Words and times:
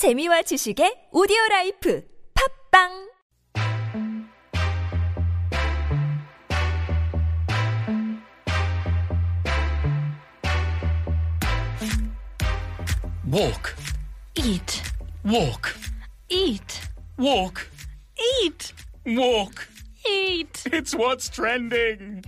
재미와 0.00 0.40
지식의 0.48 1.08
오디오 1.12 1.36
라이프 1.50 2.02
팝빵 2.72 3.10
Walk, 13.30 13.74
Eat. 14.36 14.82
walk, 15.22 15.68
Eat. 16.30 16.80
walk, 17.18 17.68
Eat. 18.40 18.72
walk. 19.04 19.68
Eat. 20.08 20.62
It's 20.72 20.94
what's 20.94 21.28
trending. 21.28 22.24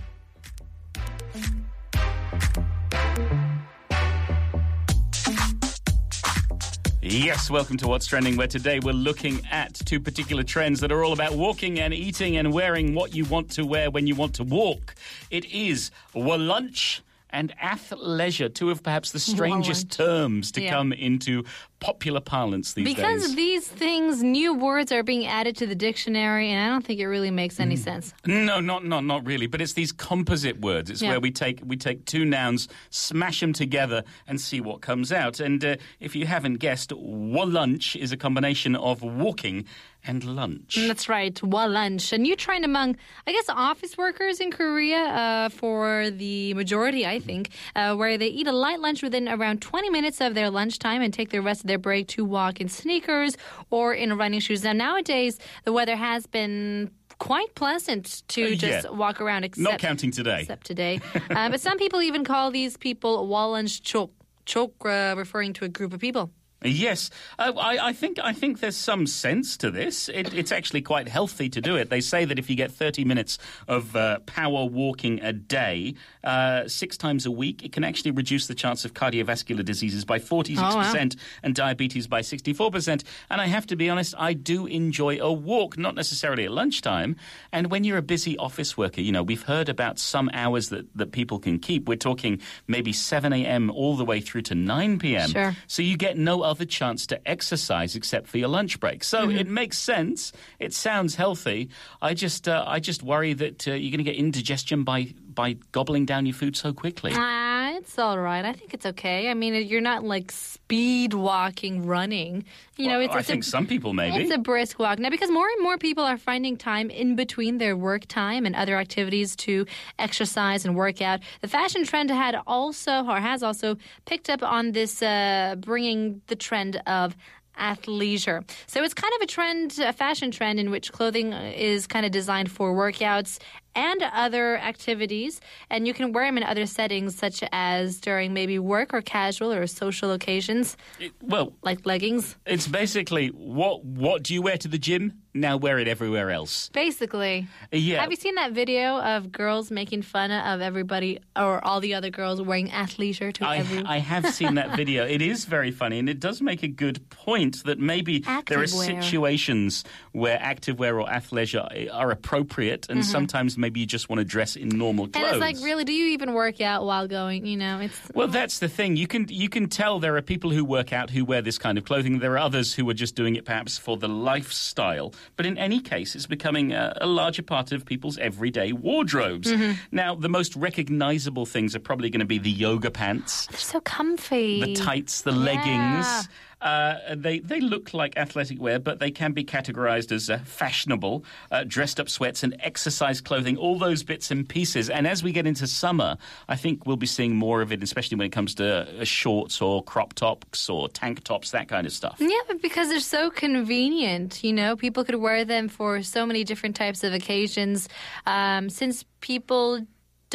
Yes, 7.05 7.49
welcome 7.49 7.75
to 7.79 7.87
What's 7.89 8.07
Trending, 8.07 8.37
where 8.37 8.47
today 8.47 8.79
we're 8.79 8.93
looking 8.93 9.45
at 9.51 9.73
two 9.73 9.99
particular 9.99 10.41
trends 10.41 10.79
that 10.79 10.89
are 10.89 11.03
all 11.03 11.11
about 11.11 11.33
walking 11.33 11.81
and 11.81 11.93
eating 11.93 12.37
and 12.37 12.53
wearing 12.53 12.95
what 12.95 13.13
you 13.13 13.25
want 13.25 13.51
to 13.51 13.65
wear 13.65 13.91
when 13.91 14.07
you 14.07 14.15
want 14.15 14.33
to 14.35 14.45
walk. 14.45 14.95
It 15.29 15.43
is 15.51 15.91
lunch 16.37 17.01
and 17.33 17.53
athleisure, 17.61 18.53
two 18.53 18.69
of 18.69 18.83
perhaps 18.83 19.11
the 19.11 19.19
strangest 19.33 19.91
terms 19.91 20.51
to 20.53 20.61
Yeah. 20.61 20.69
come 20.71 20.93
into 20.93 21.43
popular 21.79 22.21
parlance 22.21 22.73
these 22.73 22.85
Because 22.85 23.03
days. 23.03 23.21
Because 23.23 23.35
these 23.35 23.67
things, 23.67 24.23
new 24.23 24.53
words 24.53 24.91
are 24.93 25.03
being 25.03 25.25
added 25.25 25.57
to 25.57 25.67
the 25.67 25.75
dictionary, 25.75 26.49
and 26.49 26.63
I 26.63 26.69
don't 26.71 26.85
think 26.85 26.99
it 27.01 27.07
really 27.07 27.31
makes 27.31 27.59
any 27.59 27.75
sense. 27.75 28.13
No, 28.25 28.61
not 28.61 28.85
not 28.85 29.03
not 29.03 29.25
really. 29.25 29.47
But 29.47 29.59
it's 29.61 29.73
these 29.73 29.91
composite 29.91 30.61
words. 30.61 30.89
It's 30.89 31.01
Yeah. 31.01 31.09
where 31.09 31.19
we 31.19 31.31
take 31.31 31.59
we 31.65 31.75
take 31.75 32.05
two 32.05 32.23
nouns, 32.23 32.69
smash 32.89 33.41
them 33.41 33.51
together, 33.51 34.03
and 34.27 34.39
see 34.39 34.61
what 34.61 34.81
comes 34.81 35.11
out. 35.11 35.39
And 35.41 35.65
uh, 35.65 35.75
if 35.99 36.15
you 36.15 36.25
haven't 36.25 36.55
guessed, 36.59 36.91
Walunch 36.91 37.95
is 37.95 38.11
a 38.11 38.17
combination 38.17 38.75
of 38.75 39.01
walking 39.01 39.65
and 40.05 40.23
lunch. 40.23 40.75
That's 40.87 41.07
right, 41.09 41.33
Walunch. 41.35 42.11
A 42.13 42.17
new 42.17 42.35
trend 42.35 42.65
among, 42.65 42.97
I 43.27 43.31
guess, 43.31 43.47
office 43.49 43.97
workers 43.97 44.39
in 44.39 44.51
Korea 44.51 44.97
uh, 45.05 45.49
for 45.49 46.09
the 46.09 46.53
majority, 46.55 47.05
I 47.05 47.19
think, 47.19 47.49
uh, 47.75 47.95
where 47.95 48.17
they 48.17 48.27
eat 48.27 48.47
a 48.47 48.51
light 48.51 48.79
lunch 48.79 49.01
within 49.01 49.27
around 49.29 49.61
20 49.61 49.89
minutes 49.89 50.19
of 50.21 50.33
their 50.35 50.49
lunchtime 50.49 51.01
and 51.01 51.13
take 51.13 51.29
the 51.29 51.41
rest 51.41 51.61
of 51.61 51.67
their 51.67 51.77
break 51.77 52.07
to 52.09 52.25
walk 52.25 52.59
in 52.59 52.67
sneakers 52.69 53.37
or 53.69 53.93
in 53.93 54.17
running 54.17 54.39
shoes. 54.41 54.63
Now, 54.63 54.73
nowadays, 54.73 55.39
the 55.63 55.71
weather 55.73 55.95
has 55.95 56.27
been 56.27 56.91
quite 57.19 57.55
pleasant 57.55 58.23
to 58.27 58.43
Uh, 58.43 58.47
yeah. 58.47 58.55
just 58.55 58.93
walk 58.93 59.21
around 59.21 59.43
except 59.45 59.63
Not 59.63 59.79
counting 59.79 60.11
today. 60.11 60.41
except 60.41 60.65
today. 60.65 60.99
uh, 61.29 61.49
but 61.49 61.61
some 61.61 61.77
people 61.77 62.01
even 62.01 62.23
call 62.25 62.51
these 62.51 62.75
people 62.75 63.25
Wallan's 63.27 63.79
chok, 63.79 64.09
chok 64.45 64.71
uh, 64.85 65.13
referring 65.15 65.53
to 65.53 65.63
a 65.65 65.69
group 65.69 65.93
of 65.93 65.99
people. 66.01 66.31
Yes, 66.65 67.09
uh, 67.39 67.53
I, 67.57 67.89
I 67.89 67.93
think 67.93 68.19
I 68.23 68.33
think 68.33 68.59
there's 68.59 68.77
some 68.77 69.07
sense 69.07 69.57
to 69.57 69.71
this. 69.71 70.09
It, 70.09 70.33
it's 70.33 70.51
actually 70.51 70.81
quite 70.81 71.07
healthy 71.07 71.49
to 71.49 71.61
do 71.61 71.75
it. 71.75 71.89
They 71.89 72.01
say 72.01 72.25
that 72.25 72.39
if 72.39 72.49
you 72.49 72.55
get 72.55 72.71
30 72.71 73.05
minutes 73.05 73.37
of 73.67 73.95
uh, 73.95 74.19
power 74.25 74.65
walking 74.65 75.19
a 75.21 75.33
day, 75.33 75.95
uh, 76.23 76.67
six 76.67 76.97
times 76.97 77.25
a 77.25 77.31
week, 77.31 77.63
it 77.63 77.71
can 77.71 77.83
actually 77.83 78.11
reduce 78.11 78.47
the 78.47 78.55
chance 78.55 78.85
of 78.85 78.93
cardiovascular 78.93 79.63
diseases 79.63 80.05
by 80.05 80.19
46% 80.19 81.15
and 81.43 81.55
diabetes 81.55 82.07
by 82.07 82.21
64%. 82.21 83.03
And 83.29 83.41
I 83.41 83.47
have 83.47 83.67
to 83.67 83.75
be 83.75 83.89
honest, 83.89 84.15
I 84.17 84.33
do 84.33 84.65
enjoy 84.65 85.19
a 85.19 85.31
walk, 85.31 85.77
not 85.77 85.95
necessarily 85.95 86.45
at 86.45 86.51
lunchtime. 86.51 87.15
And 87.51 87.69
when 87.69 87.83
you're 87.83 87.97
a 87.97 88.01
busy 88.03 88.37
office 88.37 88.77
worker, 88.77 89.01
you 89.01 89.11
know, 89.11 89.23
we've 89.23 89.43
heard 89.43 89.69
about 89.69 89.99
some 89.99 90.29
hours 90.33 90.69
that, 90.69 90.85
that 90.95 91.11
people 91.11 91.39
can 91.39 91.59
keep. 91.59 91.87
We're 91.87 91.97
talking 91.97 92.41
maybe 92.67 92.93
7 92.93 93.33
a.m. 93.33 93.69
all 93.69 93.95
the 93.95 94.05
way 94.05 94.21
through 94.21 94.43
to 94.43 94.55
9 94.55 94.99
p.m. 94.99 95.29
Sure. 95.29 95.55
So 95.67 95.81
you 95.81 95.97
get 95.97 96.17
no 96.17 96.43
other 96.53 96.65
chance 96.79 97.07
to 97.11 97.15
exercise 97.35 97.91
except 97.99 98.25
for 98.31 98.37
your 98.37 98.51
lunch 98.57 98.79
break. 98.79 99.03
So 99.03 99.19
Mm-hmm. 99.23 99.37
it 99.41 99.47
makes 99.61 99.77
sense. 99.77 100.31
It 100.59 100.73
sounds 100.73 101.15
healthy. 101.15 101.69
I 102.09 102.13
just, 102.13 102.47
uh, 102.47 102.63
I 102.75 102.77
just 102.89 103.01
worry 103.03 103.33
that 103.43 103.67
uh, 103.67 103.71
you're 103.79 103.91
going 103.95 104.05
to 104.05 104.11
get 104.11 104.17
indigestion 104.25 104.83
by 104.83 105.13
by 105.41 105.49
gobbling 105.71 106.05
down 106.05 106.27
your 106.27 106.35
food 106.41 106.55
so 106.55 106.69
quickly. 106.73 107.11
Ah, 107.15 107.52
it's 107.73 107.97
all 107.99 108.17
right. 108.19 108.45
I 108.45 108.53
think 108.53 108.73
it's 108.73 108.85
okay. 108.85 109.29
I 109.29 109.33
mean, 109.33 109.53
you're 109.67 109.81
not 109.81 110.03
like 110.03 110.31
speed 110.31 111.13
walking, 111.13 111.85
running. 111.85 112.45
You 112.77 112.87
know, 112.87 112.99
it's, 112.99 113.13
I 113.13 113.19
it's 113.19 113.27
think 113.27 113.43
a, 113.43 113.47
some 113.47 113.67
people 113.67 113.93
maybe. 113.93 114.23
It's 114.23 114.33
a 114.33 114.37
brisk 114.37 114.79
walk 114.79 114.99
now 114.99 115.09
because 115.09 115.29
more 115.29 115.47
and 115.47 115.63
more 115.63 115.77
people 115.77 116.03
are 116.03 116.17
finding 116.17 116.57
time 116.57 116.89
in 116.89 117.15
between 117.15 117.57
their 117.57 117.75
work 117.75 118.05
time 118.07 118.45
and 118.45 118.55
other 118.55 118.77
activities 118.77 119.35
to 119.37 119.65
exercise 119.99 120.65
and 120.65 120.75
work 120.75 121.01
out. 121.01 121.19
The 121.41 121.47
fashion 121.47 121.83
trend 121.85 122.09
had 122.09 122.35
also 122.47 123.05
or 123.05 123.19
has 123.19 123.43
also 123.43 123.77
picked 124.05 124.29
up 124.29 124.43
on 124.43 124.71
this, 124.71 125.01
uh, 125.01 125.55
bringing 125.59 126.21
the 126.27 126.35
trend 126.35 126.81
of 126.87 127.15
athleisure. 127.57 128.43
So 128.67 128.83
it's 128.83 128.93
kind 128.93 129.13
of 129.15 129.21
a 129.21 129.27
trend, 129.27 129.79
a 129.79 129.93
fashion 129.93 130.31
trend 130.31 130.59
in 130.59 130.71
which 130.71 130.91
clothing 130.91 131.33
is 131.33 131.87
kind 131.87 132.05
of 132.05 132.11
designed 132.11 132.51
for 132.51 132.73
workouts 132.73 133.39
and 133.75 134.03
other 134.13 134.57
activities, 134.57 135.41
and 135.69 135.87
you 135.87 135.93
can 135.93 136.11
wear 136.11 136.25
them 136.25 136.37
in 136.37 136.43
other 136.43 136.65
settings, 136.65 137.15
such 137.15 137.43
as 137.51 137.99
during 137.99 138.33
maybe 138.33 138.59
work 138.59 138.93
or 138.93 139.01
casual 139.01 139.51
or 139.51 139.67
social 139.67 140.11
occasions, 140.11 140.77
well, 141.21 141.53
like 141.61 141.85
leggings. 141.85 142.35
it's 142.45 142.67
basically 142.67 143.29
what 143.29 143.83
what 143.83 144.23
do 144.23 144.33
you 144.33 144.41
wear 144.41 144.57
to 144.57 144.67
the 144.67 144.77
gym? 144.77 145.13
Now 145.35 145.57
wear 145.57 145.79
it 145.79 145.87
everywhere 145.87 146.29
else. 146.29 146.69
Basically. 146.73 147.47
Yeah. 147.71 148.01
Have 148.01 148.11
you 148.11 148.17
seen 148.17 148.35
that 148.35 148.51
video 148.51 148.99
of 148.99 149.31
girls 149.31 149.71
making 149.71 150.03
fun 150.03 150.29
of 150.29 150.61
everybody 150.61 151.19
or 151.35 151.63
all 151.65 151.79
the 151.79 151.95
other 151.95 152.11
girls 152.11 152.39
wearing 152.39 152.69
athleisure 152.69 153.33
to 153.33 153.45
I, 153.45 153.57
every 153.57 153.83
I 153.83 153.97
have 153.97 154.31
seen 154.31 154.55
that 154.55 154.75
video. 154.75 155.07
It 155.07 155.23
is 155.23 155.45
very 155.45 155.71
funny, 155.71 155.97
and 155.97 156.07
it 156.07 156.19
does 156.19 156.41
make 156.41 156.61
a 156.61 156.67
good 156.67 157.09
point 157.09 157.63
that 157.63 157.79
maybe 157.79 158.19
there 158.19 158.59
are 158.59 158.63
Activewear. 158.65 158.85
situations 158.85 159.83
where 160.11 160.37
activewear 160.37 161.01
or 161.01 161.07
athleisure 161.07 161.89
are 161.91 162.11
appropriate, 162.11 162.87
and 162.89 162.99
mm-hmm. 162.99 163.09
sometimes 163.09 163.57
maybe 163.63 163.79
you 163.79 163.85
just 163.85 164.09
want 164.09 164.19
to 164.19 164.25
dress 164.25 164.55
in 164.55 164.69
normal 164.69 165.07
clothes. 165.07 165.25
And 165.33 165.35
it's 165.35 165.41
like, 165.41 165.65
really, 165.65 165.83
do 165.83 165.93
you 165.93 166.07
even 166.09 166.33
work 166.33 166.61
out 166.61 166.85
while 166.85 167.07
going? 167.07 167.45
You 167.45 167.57
know, 167.57 167.79
it's 167.79 167.99
Well, 168.13 168.27
that's 168.27 168.59
the 168.59 168.69
thing. 168.69 168.95
You 168.95 169.07
can 169.07 169.25
you 169.29 169.49
can 169.49 169.67
tell 169.67 169.99
there 169.99 170.15
are 170.17 170.21
people 170.21 170.51
who 170.51 170.63
work 170.63 170.93
out 170.93 171.09
who 171.09 171.25
wear 171.25 171.41
this 171.41 171.57
kind 171.57 171.77
of 171.77 171.85
clothing. 171.85 172.19
There 172.19 172.33
are 172.33 172.37
others 172.37 172.73
who 172.73 172.87
are 172.89 172.93
just 172.93 173.15
doing 173.15 173.35
it 173.35 173.45
perhaps 173.45 173.77
for 173.77 173.97
the 173.97 174.09
lifestyle. 174.09 175.13
But 175.35 175.45
in 175.45 175.57
any 175.57 175.79
case, 175.79 176.15
it's 176.15 176.27
becoming 176.27 176.73
a, 176.73 176.93
a 177.01 177.07
larger 177.07 177.41
part 177.41 177.71
of 177.71 177.85
people's 177.85 178.17
everyday 178.17 178.73
wardrobes. 178.73 179.51
Mm-hmm. 179.51 179.73
Now, 179.91 180.15
the 180.15 180.29
most 180.29 180.55
recognizable 180.55 181.45
things 181.45 181.75
are 181.75 181.79
probably 181.79 182.09
going 182.09 182.19
to 182.19 182.25
be 182.25 182.37
the 182.37 182.51
yoga 182.51 182.91
pants, 182.91 183.47
they're 183.47 183.59
so 183.59 183.79
comfy. 183.81 184.59
the 184.61 184.75
tights, 184.75 185.21
the 185.21 185.31
leggings. 185.31 186.27
Uh, 186.63 187.15
they 187.15 187.39
they 187.39 187.59
look 187.59 187.93
like 187.93 188.17
athletic 188.17 188.59
wear, 188.59 188.79
but 188.79 188.99
they 188.99 189.11
can 189.11 189.33
be 189.33 189.43
categorized 189.43 190.11
as 190.13 190.29
uh, 190.29 190.39
fashionable, 190.45 191.25
uh, 191.51 191.65
dressed 191.67 191.99
up 191.99 192.09
sweats 192.09 192.41
and 192.41 192.55
exercise 192.61 193.19
clothing. 193.19 193.57
All 193.57 193.77
those 193.77 194.01
bits 194.01 194.31
and 194.31 194.47
pieces. 194.47 194.89
And 194.89 195.05
as 195.05 195.21
we 195.21 195.33
get 195.33 195.45
into 195.45 195.67
summer, 195.67 196.17
I 196.47 196.55
think 196.55 196.85
we'll 196.85 196.95
be 196.95 197.05
seeing 197.05 197.35
more 197.35 197.61
of 197.61 197.73
it, 197.73 197.83
especially 197.83 198.17
when 198.17 198.27
it 198.27 198.31
comes 198.31 198.55
to 198.55 199.01
uh, 199.01 199.03
shorts 199.03 199.61
or 199.61 199.83
crop 199.83 200.13
tops 200.13 200.69
or 200.69 200.87
tank 200.87 201.23
tops, 201.25 201.51
that 201.51 201.67
kind 201.67 201.85
of 201.85 201.91
stuff. 201.91 202.15
Yeah, 202.19 202.39
but 202.47 202.61
because 202.61 202.87
they're 202.87 203.01
so 203.01 203.29
convenient, 203.29 204.43
you 204.43 204.53
know, 204.53 204.77
people 204.77 205.03
could 205.03 205.15
wear 205.15 205.43
them 205.43 205.67
for 205.67 206.01
so 206.01 206.25
many 206.25 206.45
different 206.45 206.77
types 206.77 207.03
of 207.03 207.13
occasions. 207.13 207.89
Um, 208.25 208.69
since 208.69 209.03
people 209.19 209.85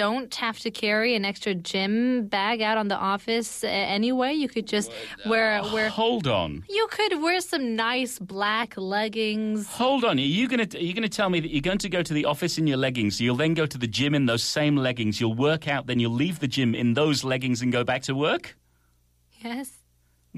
don't 0.05 0.35
have 0.47 0.59
to 0.61 0.71
carry 0.71 1.11
an 1.19 1.25
extra 1.25 1.53
gym 1.71 2.27
bag 2.29 2.63
out 2.69 2.77
on 2.83 2.87
the 2.89 3.01
office 3.15 3.65
uh, 3.65 3.67
anyway, 3.67 4.33
you 4.33 4.49
could 4.49 4.67
just 4.67 4.91
wear 5.27 5.61
wear. 5.73 5.89
Hold 5.89 6.27
on. 6.27 6.65
You 6.69 6.87
could 6.91 7.21
wear 7.21 7.41
some 7.41 7.75
nice 7.75 8.19
black 8.19 8.77
leggings. 8.77 9.67
Hold 9.69 10.05
on. 10.05 10.19
Are 10.19 10.21
you 10.21 10.47
going 10.49 10.67
to 10.67 10.79
are 10.79 10.87
you 10.89 10.95
going 10.95 11.03
to 11.03 11.17
tell 11.21 11.31
me 11.31 11.41
that 11.41 11.51
you're 11.51 11.69
going 11.71 11.79
to 11.79 11.89
go 11.89 12.03
to 12.03 12.15
the 12.15 12.25
office 12.25 12.59
in 12.59 12.67
your 12.67 12.77
leggings? 12.77 13.21
You'll 13.21 13.37
then 13.37 13.55
go 13.55 13.67
to 13.67 13.79
the 13.79 13.87
gym 13.87 14.15
in 14.15 14.27
those 14.27 14.45
same 14.45 14.77
leggings. 14.77 15.21
You'll 15.21 15.35
work 15.35 15.69
out, 15.69 15.87
then 15.87 15.99
you'll 16.01 16.13
leave 16.25 16.39
the 16.39 16.49
gym 16.49 16.75
in 16.75 16.95
those 16.95 17.25
leggings 17.25 17.63
and 17.63 17.73
go 17.73 17.83
back 17.85 18.03
to 18.03 18.15
work? 18.15 18.57
Yes. 19.43 19.71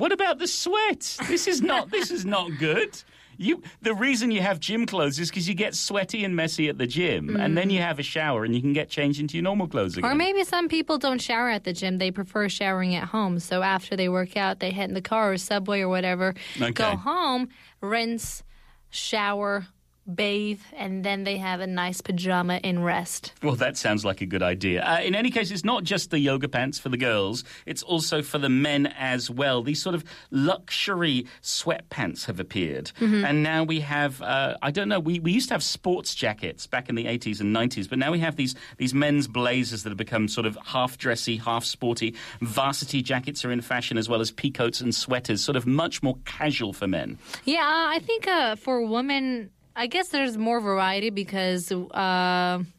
What 0.00 0.12
about 0.12 0.38
the 0.38 0.46
sweat? 0.46 1.18
This 1.28 1.46
is 1.46 1.60
not 1.60 1.90
this 1.90 2.10
is 2.10 2.24
not 2.24 2.50
good. 2.58 3.02
You 3.36 3.62
the 3.82 3.94
reason 3.94 4.30
you 4.30 4.40
have 4.40 4.58
gym 4.58 4.86
clothes 4.86 5.18
is 5.18 5.28
because 5.28 5.46
you 5.46 5.54
get 5.54 5.74
sweaty 5.74 6.24
and 6.24 6.34
messy 6.34 6.68
at 6.70 6.78
the 6.78 6.86
gym, 6.86 7.36
and 7.36 7.56
then 7.56 7.68
you 7.68 7.80
mm. 7.80 7.84
have 7.84 7.98
a 7.98 8.02
shower 8.02 8.44
and 8.44 8.54
you 8.54 8.62
can 8.62 8.72
get 8.72 8.88
changed 8.88 9.20
into 9.20 9.36
your 9.36 9.44
normal 9.44 9.68
clothes 9.68 9.98
again. 9.98 10.10
Or 10.10 10.14
maybe 10.14 10.42
some 10.44 10.68
people 10.68 10.96
don't 10.96 11.20
shower 11.20 11.50
at 11.50 11.64
the 11.64 11.74
gym. 11.74 11.98
They 11.98 12.10
prefer 12.10 12.48
showering 12.48 12.94
at 12.94 13.04
home. 13.08 13.38
So 13.40 13.62
after 13.62 13.94
they 13.94 14.08
work 14.08 14.38
out, 14.38 14.60
they 14.60 14.70
head 14.70 14.88
in 14.88 14.94
the 14.94 15.02
car 15.02 15.32
or 15.32 15.36
subway 15.36 15.80
or 15.80 15.88
whatever, 15.88 16.34
Okay. 16.56 16.72
go 16.72 16.96
home, 16.96 17.48
rinse, 17.82 18.42
shower, 18.88 19.66
bathe, 20.12 20.60
and 20.76 21.04
then 21.04 21.24
they 21.24 21.38
have 21.38 21.60
a 21.60 21.66
nice 21.66 22.00
pajama 22.00 22.56
in 22.62 22.82
rest. 22.82 23.32
Well, 23.42 23.56
that 23.56 23.76
sounds 23.76 24.04
like 24.04 24.20
a 24.20 24.26
good 24.26 24.42
idea. 24.42 24.82
Uh, 24.82 25.00
in 25.00 25.14
any 25.14 25.30
case, 25.30 25.50
it's 25.50 25.64
not 25.64 25.84
just 25.84 26.10
the 26.10 26.18
yoga 26.18 26.48
pants 26.48 26.78
for 26.78 26.88
the 26.88 26.96
girls, 26.96 27.44
it's 27.66 27.82
also 27.82 28.22
for 28.22 28.38
the 28.38 28.48
men 28.48 28.86
as 28.98 29.30
well. 29.30 29.62
These 29.62 29.82
sort 29.82 29.94
of 29.94 30.04
luxury 30.30 31.26
sweatpants 31.42 32.26
have 32.26 32.40
appeared. 32.40 32.92
And 33.00 33.42
now 33.42 33.64
we 33.64 33.80
have, 33.80 34.20
uh, 34.22 34.56
I 34.62 34.70
don't 34.70 34.88
know, 34.88 35.00
we, 35.00 35.20
we 35.20 35.32
used 35.32 35.48
to 35.48 35.54
have 35.54 35.62
sports 35.62 36.14
jackets 36.14 36.66
back 36.66 36.88
in 36.88 36.94
the 36.94 37.06
80s 37.06 37.40
and 37.40 37.54
90s, 37.54 37.88
but 37.88 37.98
now 37.98 38.12
we 38.12 38.18
have 38.20 38.36
these, 38.36 38.54
these 38.76 38.94
men's 38.94 39.26
blazers 39.26 39.82
that 39.82 39.90
have 39.90 39.98
become 39.98 40.28
sort 40.28 40.46
of 40.46 40.58
half 40.64 40.98
dressy, 40.98 41.36
half 41.36 41.64
sporty. 41.64 42.14
Varsity 42.40 43.02
jackets 43.02 43.44
are 43.44 43.52
in 43.52 43.60
fashion 43.60 43.96
as 43.98 44.08
well 44.08 44.20
as 44.20 44.30
peacoats 44.30 44.80
and 44.80 44.94
sweaters, 44.94 45.42
sort 45.42 45.56
of 45.56 45.66
much 45.66 46.02
more 46.02 46.16
casual 46.24 46.72
for 46.72 46.86
men. 46.86 47.18
Yeah, 47.44 47.60
uh, 47.60 47.94
I 47.94 48.00
think 48.00 48.26
uh, 48.26 48.56
for 48.56 48.84
women, 48.84 49.50
I 49.76 49.86
guess 49.86 50.08
there's 50.08 50.36
more 50.36 50.60
variety 50.60 51.10
because 51.10 51.70
uh, 51.72 51.84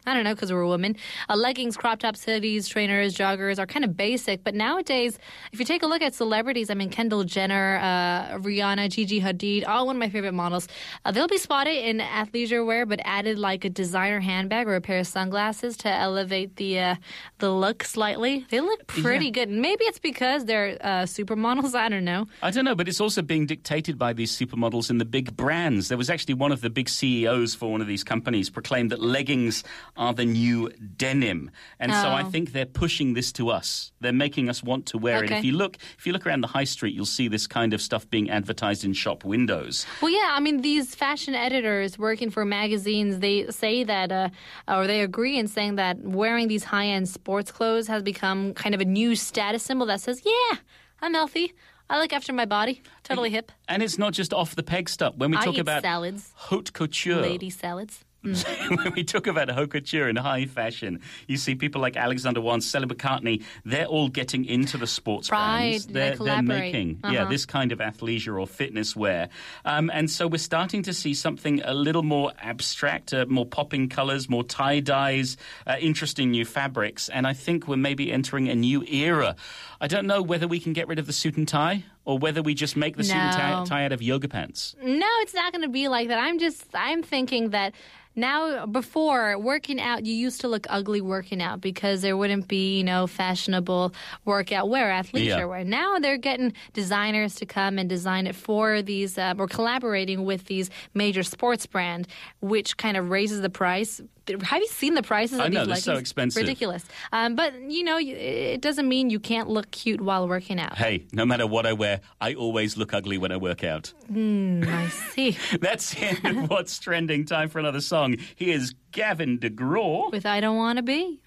I 0.05 0.13
don't 0.13 0.23
know 0.23 0.33
because 0.35 0.51
we're 0.51 0.65
women. 0.67 0.97
Uh, 1.29 1.35
leggings, 1.35 1.77
crop 1.77 1.99
tops, 1.99 2.25
hoodies, 2.25 2.67
trainers, 2.69 3.15
joggers 3.15 3.59
are 3.59 3.65
kind 3.65 3.85
of 3.85 3.95
basic. 3.95 4.43
But 4.43 4.55
nowadays, 4.55 5.17
if 5.51 5.59
you 5.59 5.65
take 5.65 5.83
a 5.83 5.87
look 5.87 6.01
at 6.01 6.13
celebrities, 6.13 6.69
I 6.69 6.73
mean 6.73 6.89
Kendall 6.89 7.23
Jenner, 7.23 7.77
uh, 7.81 8.37
Rihanna, 8.39 8.89
Gigi 8.91 9.21
Hadid, 9.21 9.67
all 9.67 9.87
one 9.87 9.95
of 9.95 9.99
my 9.99 10.09
favorite 10.09 10.33
models. 10.33 10.67
Uh, 11.05 11.11
they'll 11.11 11.27
be 11.29 11.37
spotted 11.37 11.75
in 11.75 11.99
athleisure 11.99 12.65
wear, 12.65 12.85
but 12.85 12.99
added 13.05 13.39
like 13.39 13.63
a 13.65 13.69
designer 13.69 14.19
handbag 14.19 14.67
or 14.67 14.75
a 14.75 14.81
pair 14.81 14.99
of 14.99 15.07
sunglasses 15.07 15.77
to 15.77 15.89
elevate 15.89 16.57
the 16.57 16.79
uh, 16.79 16.95
the 17.39 17.49
look 17.51 17.83
slightly. 17.83 18.45
They 18.49 18.59
look 18.59 18.85
pretty 18.87 19.25
Yeah. 19.25 19.31
good. 19.31 19.49
Maybe 19.49 19.85
it's 19.85 19.99
because 19.99 20.45
they're 20.45 20.77
uh, 20.81 21.03
supermodels. 21.03 21.73
I 21.81 21.89
don't 21.89 22.05
know. 22.05 22.27
I 22.43 22.51
don't 22.51 22.65
know, 22.65 22.75
but 22.75 22.87
it's 22.87 22.99
also 23.01 23.21
being 23.21 23.45
dictated 23.45 23.97
by 23.97 24.13
these 24.13 24.37
supermodels 24.37 24.89
in 24.89 24.97
the 24.97 25.05
big 25.05 25.35
brands. 25.37 25.87
There 25.87 25.97
was 25.97 26.09
actually 26.09 26.33
one 26.35 26.51
of 26.51 26.61
the 26.61 26.69
big 26.69 26.80
CEOs 26.89 27.55
for 27.55 27.71
one 27.71 27.81
of 27.81 27.87
these 27.87 28.03
companies 28.03 28.49
proclaimed 28.49 28.91
that 28.91 29.01
leggings 29.01 29.63
are 29.97 30.13
the 30.13 30.25
new 30.25 30.69
denim, 30.97 31.51
and 31.79 31.93
so 31.93 32.09
I 32.09 32.21
Oh. 32.23 32.29
think 32.29 32.51
they're 32.53 32.65
pushing 32.65 33.13
this 33.13 33.31
to 33.33 33.49
us. 33.49 33.91
They're 33.99 34.13
making 34.13 34.49
us 34.49 34.61
want 34.63 34.85
to 34.87 34.97
wear 34.97 35.23
it. 35.23 35.31
If 35.31 35.43
you 35.45 35.53
look, 35.53 35.77
if 35.97 36.05
you 36.07 36.13
look 36.13 36.25
around 36.27 36.41
the 36.41 36.47
high 36.47 36.63
street, 36.65 36.93
you'll 36.95 37.05
see 37.05 37.27
this 37.27 37.47
kind 37.47 37.73
of 37.73 37.81
stuff 37.81 38.09
being 38.09 38.29
advertised 38.29 38.83
in 38.83 38.93
shop 38.93 39.23
windows. 39.25 39.85
Well, 40.01 40.11
yeah, 40.11 40.29
I 40.31 40.39
mean, 40.39 40.61
these 40.61 40.95
fashion 40.95 41.35
editors 41.35 41.97
working 41.99 42.29
for 42.29 42.45
magazines, 42.45 43.19
they 43.19 43.47
say 43.49 43.83
that, 43.83 44.11
uh, 44.11 44.29
or 44.67 44.87
they 44.87 45.01
agree 45.01 45.37
in 45.37 45.47
saying 45.47 45.75
that 45.75 45.99
wearing 45.99 46.47
these 46.47 46.63
high 46.63 46.87
end 46.87 47.09
sports 47.09 47.51
clothes 47.51 47.87
has 47.87 48.03
become 48.03 48.53
kind 48.53 48.73
of 48.75 48.81
a 48.81 48.85
new 48.85 49.15
status 49.15 49.63
symbol 49.63 49.85
that 49.87 50.01
says, 50.01 50.21
yeah, 50.25 50.57
I'm 51.01 51.13
healthy. 51.13 51.53
I 51.91 51.99
look 51.99 52.13
after 52.13 52.31
my 52.31 52.45
body. 52.45 52.81
Totally 53.03 53.29
hip. 53.31 53.51
And 53.67 53.83
it's 53.83 53.97
not 53.97 54.13
just 54.13 54.33
off 54.33 54.55
the 54.55 54.63
peg 54.63 54.87
stuff. 54.87 55.13
When 55.17 55.29
we 55.29 55.35
I 55.35 55.43
talk 55.43 55.55
eat 55.55 55.59
about 55.59 55.81
salads, 55.81 56.31
haute 56.35 56.71
couture, 56.71 57.21
lady 57.21 57.49
salads. 57.49 58.05
when 58.23 58.93
we 58.95 59.03
talk 59.03 59.25
about 59.25 59.49
haute 59.49 59.71
couture 59.71 60.07
and 60.07 60.17
high 60.17 60.45
fashion, 60.45 60.99
you 61.27 61.37
see 61.37 61.55
people 61.55 61.81
like 61.81 61.97
Alexander 61.97 62.39
Wang, 62.39 62.61
Stella 62.61 62.85
McCartney, 62.85 63.43
they're 63.65 63.85
all 63.87 64.09
getting 64.09 64.45
into 64.45 64.77
the 64.77 64.85
sports 64.85 65.31
Right, 65.31 65.69
brands. 65.71 65.87
they 65.87 65.93
They're, 65.93 66.15
they're 66.17 66.41
making 66.43 66.99
yeah, 67.09 67.21
Uh-huh. 67.23 67.31
this 67.31 67.45
kind 67.47 67.71
of 67.71 67.79
athleisure 67.79 68.39
or 68.39 68.45
fitness 68.45 68.95
wear. 68.95 69.29
Um, 69.65 69.89
and 69.91 70.09
so 70.09 70.27
we're 70.27 70.37
starting 70.37 70.83
to 70.83 70.93
see 70.93 71.13
something 71.15 71.61
a 71.63 71.73
little 71.73 72.03
more 72.03 72.31
abstract, 72.39 73.11
uh, 73.13 73.25
more 73.27 73.45
popping 73.45 73.89
colors, 73.89 74.29
more 74.29 74.43
tie 74.43 74.81
dyes, 74.81 75.35
uh, 75.65 75.77
interesting 75.79 76.29
new 76.31 76.45
fabrics. 76.45 77.09
And 77.09 77.25
I 77.25 77.33
think 77.33 77.67
we're 77.67 77.77
maybe 77.77 78.11
entering 78.11 78.49
a 78.49 78.55
new 78.55 78.83
era. 78.83 79.35
I 79.79 79.87
don't 79.87 80.05
know 80.05 80.21
whether 80.21 80.47
we 80.47 80.59
can 80.59 80.73
get 80.73 80.87
rid 80.87 80.99
of 80.99 81.07
the 81.07 81.13
suit 81.13 81.37
and 81.37 81.47
tie 81.47 81.85
or 82.05 82.17
whether 82.17 82.41
we 82.41 82.53
just 82.53 82.75
make 82.75 82.97
the 82.97 83.03
suit 83.03 83.15
and 83.15 83.35
tie, 83.35 83.59
No. 83.59 83.65
tie 83.65 83.85
out 83.85 83.91
of 83.91 84.01
yoga 84.01 84.27
pants. 84.27 84.75
No, 84.81 85.07
it's 85.19 85.33
not 85.33 85.51
going 85.53 85.61
to 85.63 85.69
be 85.69 85.87
like 85.87 86.07
that. 86.07 86.17
I'm 86.19 86.39
just, 86.39 86.65
I'm 86.73 87.03
thinking 87.03 87.49
that 87.51 87.73
now, 88.13 88.65
before 88.65 89.39
working 89.39 89.79
out, 89.79 90.05
you 90.05 90.13
used 90.13 90.41
to 90.41 90.49
look 90.49 90.67
ugly 90.69 90.99
working 90.99 91.41
out 91.41 91.61
because 91.61 92.01
there 92.01 92.17
wouldn't 92.17 92.49
be, 92.49 92.77
you 92.79 92.83
know, 92.83 93.07
fashionable 93.07 93.93
workout 94.25 94.67
wear, 94.67 94.89
athleisure 94.89 95.25
Yeah. 95.27 95.45
wear. 95.45 95.63
Now 95.63 95.97
they're 95.97 96.17
getting 96.17 96.51
designers 96.73 97.35
to 97.35 97.45
come 97.45 97.77
and 97.79 97.87
design 97.87 98.27
it 98.27 98.35
for 98.35 98.81
these, 98.81 99.17
uh, 99.17 99.33
or 99.37 99.47
collaborating 99.47 100.25
with 100.25 100.45
these 100.47 100.69
major 100.93 101.23
sports 101.23 101.65
brand, 101.65 102.05
which 102.41 102.75
kind 102.75 102.97
of 102.97 103.09
raises 103.09 103.39
the 103.39 103.49
price. 103.49 104.01
Have 104.43 104.61
you 104.61 104.67
seen 104.67 104.93
the 104.93 105.03
prices 105.03 105.39
of 105.39 105.45
I 105.45 105.47
know, 105.47 105.49
these 105.49 105.55
they're 105.55 105.65
leggings? 105.67 105.83
so 105.83 105.95
expensive. 105.95 106.41
Ridiculous. 106.41 106.85
Um, 107.11 107.35
but, 107.35 107.53
you 107.61 107.83
know, 107.83 107.97
it 107.99 108.61
doesn't 108.61 108.87
mean 108.87 109.09
you 109.09 109.19
can't 109.19 109.49
look 109.49 109.71
cute 109.71 109.99
while 109.99 110.27
working 110.27 110.59
out. 110.59 110.77
Hey, 110.77 111.05
no 111.11 111.25
matter 111.25 111.47
what 111.47 111.65
I 111.65 111.73
wear, 111.73 112.01
I 112.21 112.35
always 112.35 112.77
look 112.77 112.93
ugly 112.93 113.17
when 113.17 113.31
I 113.31 113.37
work 113.37 113.63
out. 113.63 113.93
I 114.09 114.89
see. 115.13 115.37
That's 115.59 115.95
of 116.23 116.49
what's 116.49 116.77
trending. 116.79 117.25
Time 117.25 117.49
for 117.49 117.59
another 117.59 117.81
song. 117.81 118.15
Here's 118.35 118.73
Gavin 118.91 119.39
DeGraw. 119.39 120.11
With 120.11 120.25
I 120.25 120.39
Don't 120.39 120.57
Want 120.57 120.77
to 120.77 120.83
Be. 120.83 121.19